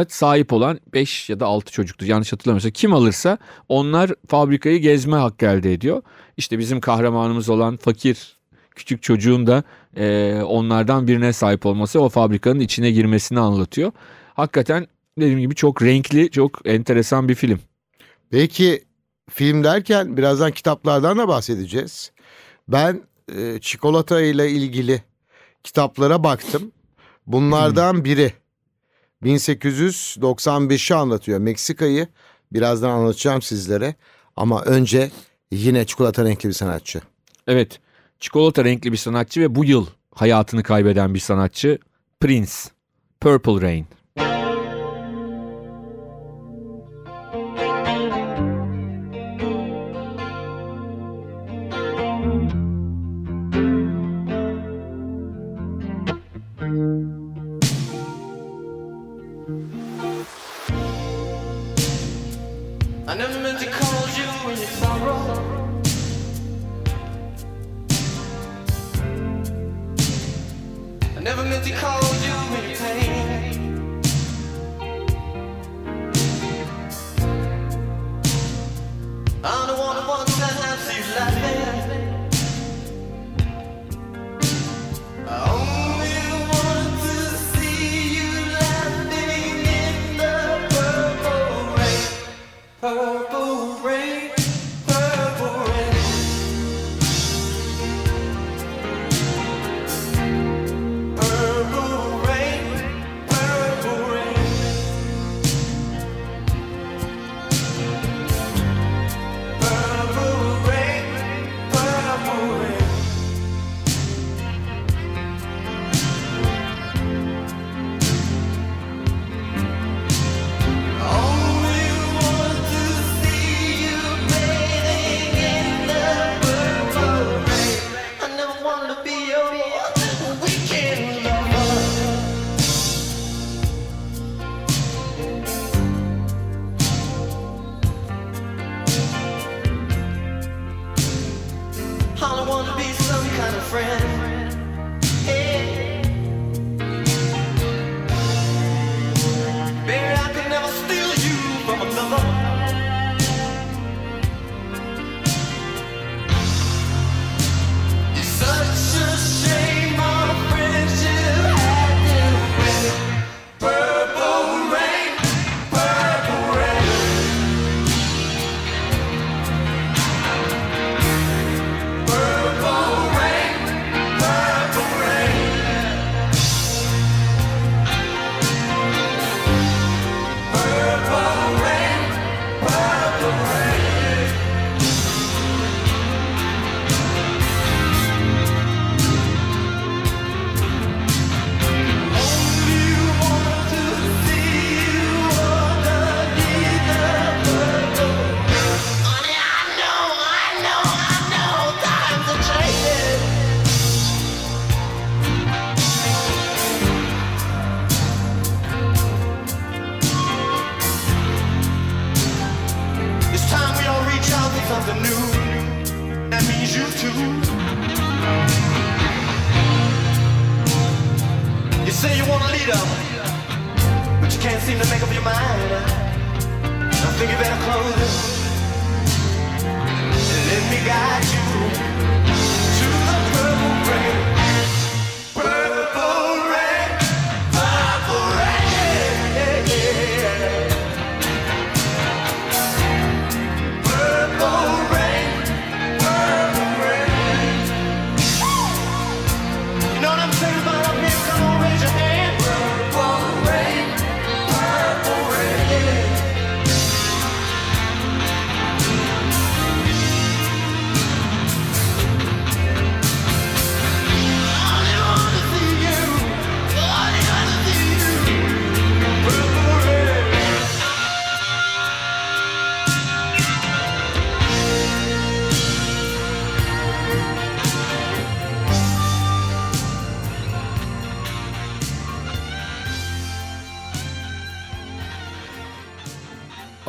sahip 0.08 0.54
olan 0.54 0.80
5 0.93 1.30
ya 1.30 1.39
da 1.39 1.45
6 1.45 1.71
çocuktu 1.71 2.06
yanlış 2.06 2.34
hatırlamıyorsam 2.34 2.71
kim 2.71 2.93
alırsa 2.93 3.38
onlar 3.69 4.12
fabrikayı 4.28 4.80
gezme 4.80 5.17
hakkı 5.17 5.45
elde 5.45 5.73
ediyor. 5.73 6.02
İşte 6.38 6.60
bizim 6.60 6.82
kahramanımız 6.82 7.49
olan 7.49 7.78
fakir 7.78 8.38
küçük 8.75 9.04
çocuğun 9.04 9.47
da 9.47 9.63
e, 9.95 10.34
onlardan 10.41 11.08
birine 11.08 11.34
sahip 11.34 11.65
olması 11.65 12.02
o 12.02 12.10
fabrikanın 12.10 12.60
içine 12.60 12.91
girmesini 12.91 13.39
anlatıyor. 13.39 13.91
Hakikaten 14.34 14.88
dediğim 15.19 15.39
gibi 15.39 15.56
çok 15.56 15.82
renkli 15.82 16.32
çok 16.32 16.62
enteresan 16.65 17.30
bir 17.30 17.36
film. 17.36 17.60
Peki 18.32 18.84
film 19.30 19.63
derken 19.63 20.17
birazdan 20.17 20.52
kitaplardan 20.52 21.17
da 21.17 21.28
bahsedeceğiz. 21.28 22.12
Ben 22.71 23.01
e, 23.36 23.60
çikolata 23.62 24.21
ile 24.21 24.49
ilgili 24.49 25.03
kitaplara 25.63 26.23
baktım. 26.23 26.71
Bunlardan 27.27 28.05
biri 28.05 28.34
1895'i 29.23 30.95
anlatıyor 30.95 31.39
Meksika'yı. 31.39 32.08
Birazdan 32.53 32.89
anlatacağım 32.89 33.41
sizlere. 33.41 33.95
Ama 34.36 34.63
önce 34.63 35.12
yine 35.51 35.86
çikolata 35.86 36.25
renkli 36.25 36.49
bir 36.49 36.53
sanatçı. 36.53 37.01
Evet 37.47 37.79
çikolata 38.19 38.63
renkli 38.63 38.91
bir 38.91 38.97
sanatçı 38.97 39.41
ve 39.41 39.55
bu 39.55 39.65
yıl 39.65 39.88
hayatını 40.15 40.63
kaybeden 40.63 41.13
bir 41.13 41.19
sanatçı 41.19 41.79
Prince. 42.19 42.51
Purple 43.21 43.62
Rain. 43.62 43.88
I 59.49 59.51
never 63.15 63.39
meant 63.39 63.59
to 63.62 63.65
cause 63.65 64.15
you 64.15 64.25
when 64.45 64.55
any 64.55 64.65
sorrow. 64.67 65.17
I 71.17 71.19
never 71.21 71.43
meant 71.45 71.65
to 71.65 71.71
cause 71.71 72.09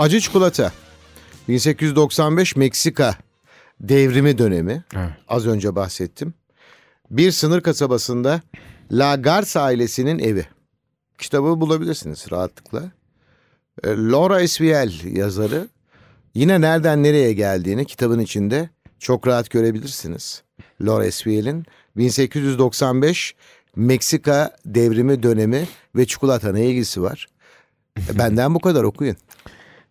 Acı 0.01 0.21
çikolata. 0.21 0.73
1895 1.49 2.57
Meksika 2.57 3.17
devrimi 3.81 4.39
dönemi. 4.39 4.85
Evet. 4.97 5.11
Az 5.29 5.47
önce 5.47 5.75
bahsettim. 5.75 6.35
Bir 7.11 7.31
sınır 7.31 7.61
kasabasında 7.61 8.41
La 8.93 9.17
Garza 9.17 9.63
ailesinin 9.63 10.19
evi. 10.19 10.47
Kitabı 11.19 11.61
bulabilirsiniz 11.61 12.27
rahatlıkla. 12.33 12.93
E, 13.85 13.89
Laura 13.89 14.41
Esviel 14.41 14.93
yazarı. 15.05 15.69
Yine 16.35 16.61
nereden 16.61 17.03
nereye 17.03 17.33
geldiğini 17.33 17.85
kitabın 17.85 18.19
içinde 18.19 18.69
çok 18.99 19.27
rahat 19.27 19.51
görebilirsiniz. 19.51 20.43
Laura 20.83 21.05
Esviel'in 21.07 21.67
1895 21.97 23.35
Meksika 23.77 24.57
devrimi 24.67 25.23
dönemi 25.23 25.69
ve 25.97 26.07
çikolata 26.07 26.53
ne 26.53 26.67
ilgisi 26.67 27.03
var? 27.03 27.27
E, 27.99 28.19
Benden 28.19 28.55
bu 28.55 28.61
kadar 28.61 28.83
okuyun. 28.85 29.17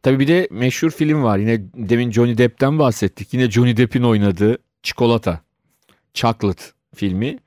Tabii 0.03 0.19
bir 0.19 0.27
de 0.27 0.47
meşhur 0.51 0.89
film 0.91 1.23
var. 1.23 1.37
Yine 1.37 1.61
demin 1.73 2.11
Johnny 2.11 2.37
Depp'ten 2.37 2.79
bahsettik. 2.79 3.33
Yine 3.33 3.51
Johnny 3.51 3.77
Depp'in 3.77 4.03
oynadığı 4.03 4.57
Çikolata. 4.83 5.41
Chocolate 6.13 6.63
filmi. 6.95 7.37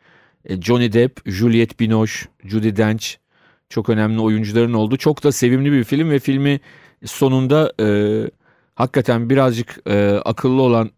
E, 0.44 0.60
Johnny 0.60 0.92
Depp, 0.92 1.20
Juliette 1.26 1.78
Binoche, 1.78 2.28
Judi 2.44 2.76
Dench 2.76 3.06
çok 3.68 3.88
önemli 3.88 4.20
oyuncuların 4.20 4.72
olduğu 4.72 4.96
çok 4.96 5.24
da 5.24 5.32
sevimli 5.32 5.72
bir 5.72 5.84
film 5.84 6.10
ve 6.10 6.18
filmi 6.18 6.60
sonunda 7.04 7.72
e, 7.80 7.86
hakikaten 8.74 9.30
birazcık 9.30 9.78
e, 9.86 10.20
akıllı 10.24 10.62
olan 10.62 10.90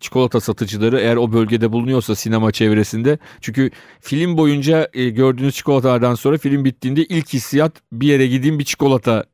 çikolata 0.00 0.40
satıcıları 0.40 1.00
eğer 1.00 1.16
o 1.16 1.32
bölgede 1.32 1.72
bulunuyorsa 1.72 2.14
sinema 2.14 2.52
çevresinde 2.52 3.18
çünkü 3.40 3.70
film 4.00 4.36
boyunca 4.36 4.90
e, 4.94 5.08
gördüğünüz 5.08 5.54
çikolatalardan 5.54 6.14
sonra 6.14 6.38
film 6.38 6.64
bittiğinde 6.64 7.04
ilk 7.04 7.32
hissiyat 7.32 7.72
bir 7.92 8.06
yere 8.08 8.26
gideyim 8.26 8.58
bir 8.58 8.64
çikolata 8.64 9.24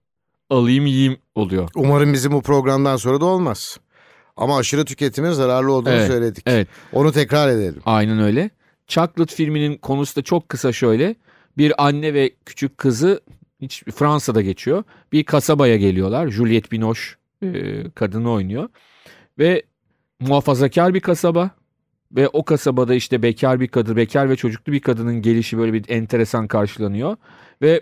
alayım 0.52 0.86
yiyeyim 0.86 1.16
oluyor. 1.34 1.68
Umarım 1.76 2.12
bizim 2.12 2.32
bu 2.32 2.42
programdan 2.42 2.96
sonra 2.96 3.20
da 3.20 3.24
olmaz. 3.24 3.78
Ama 4.36 4.56
aşırı 4.58 4.84
tüketimin 4.84 5.30
zararlı 5.30 5.72
olduğunu 5.72 5.94
Evet, 5.94 6.06
söyledik. 6.06 6.42
evet. 6.46 6.68
Onu 6.92 7.12
tekrar 7.12 7.48
edelim. 7.48 7.82
Aynen 7.84 8.18
öyle. 8.20 8.50
Chocolate 8.86 9.34
filminin 9.34 9.76
konusu 9.76 10.16
da 10.16 10.22
çok 10.22 10.48
kısa 10.48 10.72
şöyle. 10.72 11.14
Bir 11.58 11.86
anne 11.86 12.14
ve 12.14 12.30
küçük 12.46 12.78
kızı 12.78 13.20
hiç 13.60 13.82
Fransa'da 13.94 14.42
geçiyor. 14.42 14.84
Bir 15.12 15.24
kasabaya 15.24 15.76
geliyorlar. 15.76 16.28
Juliette 16.28 16.70
Binoche 16.70 17.00
e, 17.42 17.90
kadını 17.94 18.30
oynuyor. 18.30 18.68
Ve 19.38 19.62
muhafazakar 20.20 20.94
bir 20.94 21.00
kasaba. 21.00 21.50
Ve 22.12 22.28
o 22.28 22.44
kasabada 22.44 22.94
işte 22.94 23.22
bekar 23.22 23.60
bir 23.60 23.68
kadın, 23.68 23.96
bekar 23.96 24.30
ve 24.30 24.36
çocuklu 24.36 24.72
bir 24.72 24.80
kadının 24.80 25.22
gelişi 25.22 25.58
böyle 25.58 25.72
bir 25.72 25.84
enteresan 25.88 26.48
karşılanıyor. 26.48 27.16
Ve 27.62 27.80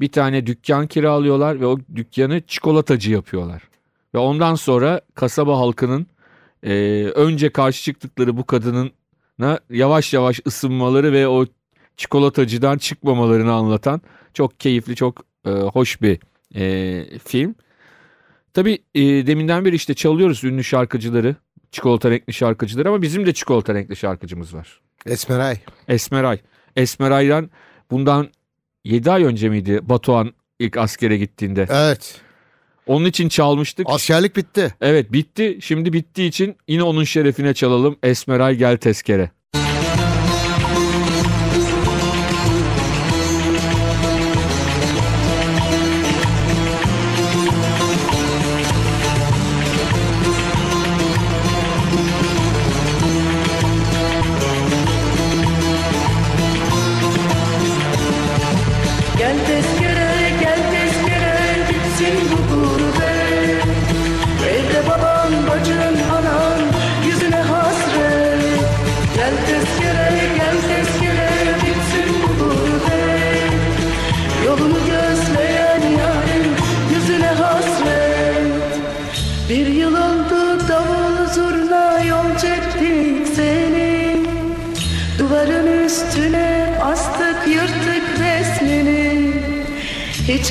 bir 0.00 0.12
tane 0.12 0.46
dükkan 0.46 0.86
kiralıyorlar 0.86 1.60
ve 1.60 1.66
o 1.66 1.78
dükkanı 1.94 2.40
çikolatacı 2.46 3.10
yapıyorlar. 3.10 3.62
Ve 4.14 4.18
ondan 4.18 4.54
sonra 4.54 5.00
kasaba 5.14 5.58
halkının 5.58 6.06
e, 6.62 6.72
önce 7.14 7.50
karşı 7.50 7.82
çıktıkları 7.82 8.36
bu 8.36 8.46
kadının 8.46 8.90
na 9.38 9.60
yavaş 9.70 10.14
yavaş 10.14 10.40
ısınmaları 10.46 11.12
ve 11.12 11.28
o 11.28 11.46
çikolatacıdan 11.96 12.78
çıkmamalarını 12.78 13.52
anlatan 13.52 14.00
çok 14.34 14.60
keyifli, 14.60 14.96
çok 14.96 15.24
e, 15.46 15.50
hoş 15.50 16.02
bir 16.02 16.18
e, 16.54 17.18
film. 17.18 17.54
Tabii 18.54 18.78
e, 18.94 19.02
deminden 19.02 19.64
beri 19.64 19.74
işte 19.74 19.94
çalıyoruz 19.94 20.44
ünlü 20.44 20.64
şarkıcıları, 20.64 21.36
çikolata 21.70 22.10
renkli 22.10 22.32
şarkıcıları 22.32 22.88
ama 22.88 23.02
bizim 23.02 23.26
de 23.26 23.32
çikolata 23.32 23.74
renkli 23.74 23.96
şarkıcımız 23.96 24.54
var. 24.54 24.80
Esmeray. 25.06 25.58
Esmeray. 25.88 26.40
Esmeray'dan 26.76 27.50
bundan 27.90 28.28
7 28.84 29.10
ay 29.10 29.24
önce 29.24 29.48
miydi 29.48 29.80
Batuhan 29.82 30.32
ilk 30.58 30.76
askere 30.76 31.16
gittiğinde? 31.16 31.66
Evet. 31.70 32.20
Onun 32.86 33.04
için 33.04 33.28
çalmıştık. 33.28 33.86
Askerlik 33.90 34.36
bitti. 34.36 34.74
Evet 34.80 35.12
bitti. 35.12 35.58
Şimdi 35.60 35.92
bittiği 35.92 36.28
için 36.28 36.56
yine 36.68 36.82
onun 36.82 37.04
şerefine 37.04 37.54
çalalım. 37.54 37.96
Esmeray 38.02 38.56
gel 38.56 38.76
tezkere. 38.76 39.30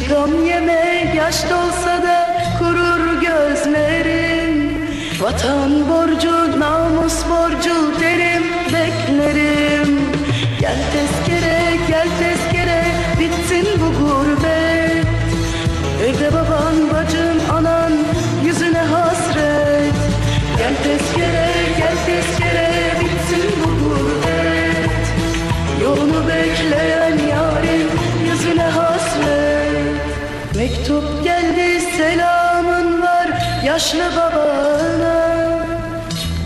Hiç 0.01 0.07
gam 0.09 0.45
yeme 0.45 1.13
yaş 1.17 1.43
dolsa 1.43 2.03
da 2.03 2.37
kurur 2.59 3.21
gözlerim 3.21 4.77
Vatan 5.21 5.89
borcu 5.89 6.30
yaşlı 33.81 34.15
babana 34.15 35.65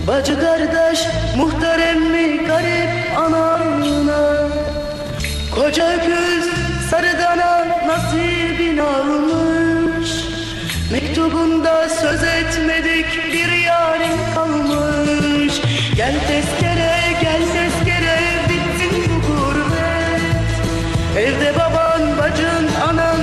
Bacı 0.07 0.39
kardeş 0.39 0.99
muhtar 1.37 1.79
emmi 1.79 2.45
garip 2.47 3.17
anana 3.17 4.47
Koca 5.55 5.93
öküz 5.93 6.45
sarıdana 6.89 7.67
nasibin 7.87 8.77
almış 8.77 10.09
Mektubunda 10.91 11.89
söz 11.89 12.23
etmedik 12.23 13.33
bir 13.33 13.51
yarim 13.51 14.17
kalmış. 14.35 15.61
Gel 15.95 16.15
tezkere 16.27 16.91
gel 17.21 17.41
tezkere 17.53 18.19
bitsin 18.49 19.05
bu 19.09 19.27
gurbet. 19.27 20.21
Evde 21.17 21.53
baban 21.55 22.17
bacın 22.17 22.69
anan 22.89 23.17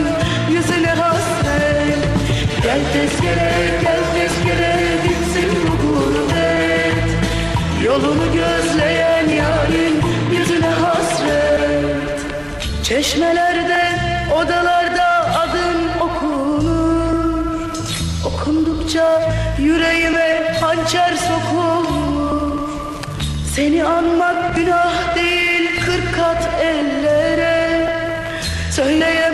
yüzüne 0.51 0.90
hasret. 0.90 1.98
Gel 2.62 2.81
tezkere 2.92 3.52
Yolunu 8.03 8.33
gözleyen 8.33 9.29
yarim 9.29 10.01
yüzüne 10.33 10.67
hasret. 10.67 12.21
Çeşmelerde, 12.85 13.83
odalarda 14.37 15.07
adın 15.38 16.01
okunur. 16.01 17.71
Okundukça 18.25 19.33
yüreğime 19.59 20.57
hançer 20.61 21.15
sokulur. 21.17 22.59
Seni 23.55 23.85
anmak 23.85 24.57
günah 24.57 25.17
değil 25.17 25.81
kırk 25.87 26.17
kat 26.17 26.49
ellere. 26.62 27.88
Söyleyemem 28.71 29.32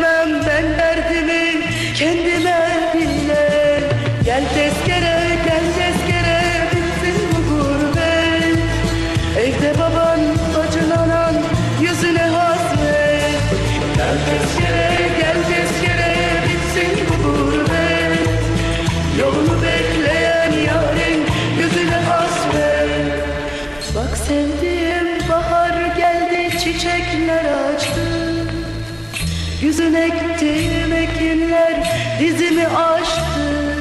ektiğim 29.94 30.92
ekinler 30.92 31.74
dizimi 32.20 32.66
aştı. 32.66 33.74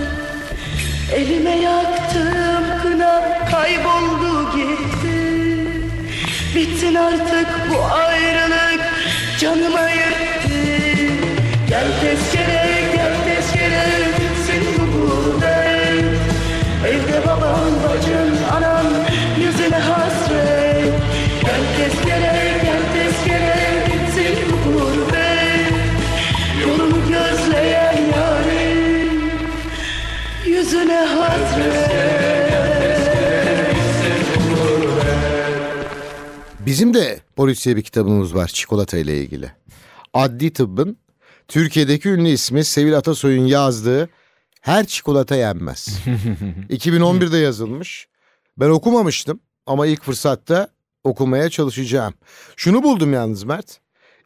Elime 1.16 1.56
yaktığım 1.56 2.82
kına 2.82 3.40
kayboldu 3.52 4.52
gitti. 4.56 5.18
Bitsin 6.56 6.96
artık 6.96 7.48
bu 7.70 7.94
ayrılık 7.94 8.82
canıma 9.40 9.90
tezkere 9.90 11.12
gel 11.70 11.88
tezkere 12.02 12.67
Bizim 36.66 36.94
de 36.94 37.20
polisiye 37.36 37.76
bir 37.76 37.82
kitabımız 37.82 38.36
var 38.36 38.48
çikolata 38.48 38.98
ile 38.98 39.22
ilgili. 39.22 39.52
Adli 40.14 40.54
tıbbın 40.54 40.98
Türkiye'deki 41.48 42.10
ünlü 42.10 42.30
ismi 42.30 42.64
Sevil 42.64 42.98
Atasoy'un 42.98 43.46
yazdığı 43.46 44.10
Her 44.62 44.86
Çikolata 44.86 45.36
Yenmez. 45.36 45.88
2011'de 46.70 47.38
yazılmış. 47.38 48.08
Ben 48.58 48.70
okumamıştım 48.70 49.40
ama 49.66 49.88
ilk 49.88 50.04
fırsatta 50.04 50.68
okumaya 51.04 51.50
çalışacağım. 51.50 52.14
Şunu 52.56 52.84
buldum 52.84 53.14
yalnız 53.14 53.44
Mert. 53.44 53.80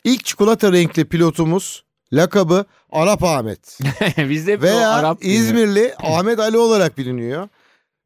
İlk 0.03 0.25
çikolata 0.25 0.71
renkli 0.71 1.05
pilotumuz 1.05 1.83
lakabı 2.13 2.65
Arap 2.91 3.23
Ahmet. 3.23 3.79
Bizde 4.17 4.53
hep 4.53 4.61
Veya 4.61 4.91
Arap. 4.91 5.17
İzmirli 5.21 5.93
Ahmet 6.03 6.39
Ali 6.39 6.57
olarak 6.57 6.97
biliniyor. 6.97 7.47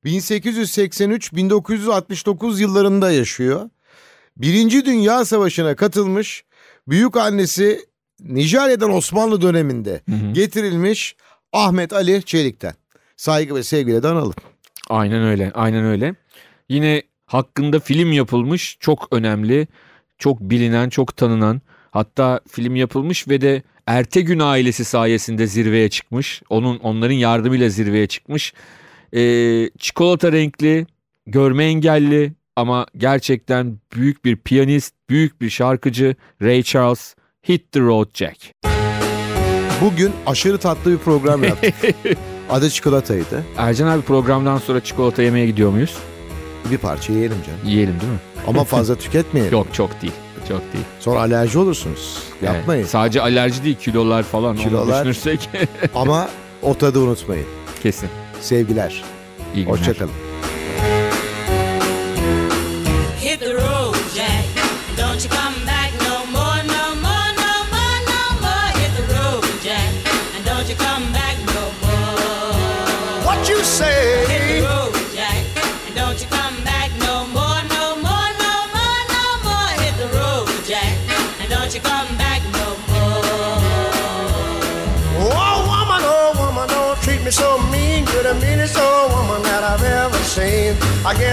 1883-1969 0.06 2.62
yıllarında 2.62 3.12
yaşıyor. 3.12 3.70
Birinci 4.38 4.86
Dünya 4.86 5.26
Savaşı'na 5.26 5.76
katılmış. 5.76 6.44
Büyük 6.88 7.18
annesi 7.18 7.86
Nijerya'dan 8.20 8.94
Osmanlı 8.94 9.42
döneminde 9.42 10.02
getirilmiş 10.32 11.16
Ahmet 11.54 11.94
Ali 11.94 12.24
Çelik'ten. 12.24 12.74
Saygı 13.18 13.56
ve 13.56 13.64
sevgiyle 13.64 14.04
de 14.04 14.08
analım. 14.08 14.34
Aynen 14.90 15.24
öyle, 15.24 15.52
aynen 15.54 15.86
öyle. 15.86 16.16
Yine 16.70 17.02
hakkında 17.26 17.80
film 17.80 18.12
yapılmış, 18.12 18.78
çok 18.80 19.08
önemli, 19.12 19.68
çok 20.18 20.42
bilinen, 20.42 20.90
çok 20.90 21.18
tanınan. 21.18 21.62
Hatta 21.96 22.40
film 22.52 22.76
yapılmış 22.76 23.28
ve 23.28 23.42
de 23.42 23.64
Ertegün 23.88 24.40
ailesi 24.40 24.86
sayesinde 24.86 25.48
zirveye 25.48 25.90
çıkmış. 25.90 26.42
Onun 26.50 26.80
onların 26.80 27.14
yardımıyla 27.14 27.70
zirveye 27.70 28.08
çıkmış. 28.08 28.54
Ee, 29.14 29.70
çikolata 29.80 30.32
renkli, 30.32 30.88
görme 31.28 31.66
engelli 31.66 32.34
ama 32.56 32.86
gerçekten 32.98 33.78
büyük 33.96 34.26
bir 34.26 34.36
piyanist, 34.36 34.94
büyük 35.10 35.42
bir 35.42 35.50
şarkıcı 35.50 36.16
Ray 36.42 36.64
Charles. 36.64 37.16
Hit 37.50 37.72
the 37.72 37.80
Road 37.80 38.08
Jack. 38.14 38.38
Bugün 39.82 40.12
aşırı 40.26 40.58
tatlı 40.58 40.92
bir 40.92 40.98
program 40.98 41.44
yaptık. 41.44 41.74
Adı 42.50 42.70
çikolataydı. 42.70 43.44
Ercan 43.58 43.88
abi 43.88 44.02
programdan 44.02 44.58
sonra 44.58 44.84
çikolata 44.84 45.22
yemeye 45.22 45.46
gidiyor 45.46 45.72
muyuz? 45.72 45.98
Bir 46.72 46.78
parça 46.78 47.14
yiyelim 47.14 47.38
canım. 47.46 47.60
Yiyelim 47.66 48.02
değil 48.02 48.12
mi? 48.12 48.20
Ama 48.48 48.64
fazla 48.64 48.96
tüketmeyelim. 49.00 49.54
Yok 49.54 49.68
çok 49.74 50.02
değil. 50.02 50.14
Çok 50.48 50.74
değil. 50.74 50.86
Sonra 51.00 51.20
alerji 51.20 51.58
olursunuz. 51.60 52.24
Yapmayın. 52.42 52.82
Evet, 52.82 52.90
sadece 52.92 53.22
alerji 53.22 53.64
değil 53.64 53.76
kilolar 53.76 54.24
falan 54.24 54.56
Kilolar. 54.56 55.02
onu 55.06 55.10
düşünürsek 55.12 55.50
Ama 55.96 56.30
o 56.62 56.74
tadı 56.78 57.00
unutmayın. 57.00 57.46
kesin. 57.84 58.10
Sevgiler. 58.42 59.04
İyi 59.56 59.66
günler. 59.66 59.78
Hoşçakalın. 59.78 60.12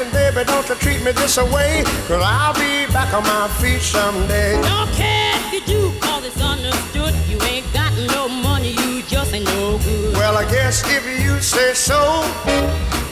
listen, 0.00 0.12
baby, 0.12 0.44
don't 0.46 0.68
you 0.68 0.74
treat 0.76 1.02
me 1.02 1.12
this 1.12 1.36
way. 1.36 1.82
Cause 2.08 2.22
I'll 2.24 2.54
be 2.54 2.92
back 2.92 3.12
on 3.14 3.22
my 3.24 3.48
feet 3.60 3.80
someday. 3.80 4.60
Don't 4.62 4.90
care 4.92 5.32
if 5.36 5.52
you 5.52 5.60
do, 5.66 5.92
cause 6.00 6.24
it's 6.24 6.40
understood. 6.40 7.14
You 7.28 7.40
ain't 7.42 7.70
got 7.72 7.92
no 8.14 8.28
money, 8.28 8.72
you 8.72 9.02
just 9.02 9.34
ain't 9.34 9.44
no 9.44 9.78
good. 9.78 10.14
Well, 10.14 10.36
I 10.36 10.44
guess 10.50 10.82
if 10.86 11.04
you 11.24 11.40
say 11.40 11.74
so, 11.74 11.98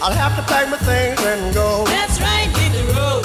I'll 0.00 0.12
have 0.12 0.36
to 0.36 0.42
pack 0.52 0.68
my 0.70 0.78
things 0.78 1.20
and 1.24 1.54
go. 1.54 1.84
That's 1.86 2.20
right, 2.20 2.48
hit 2.56 2.72
the 2.72 2.92
road, 2.94 3.24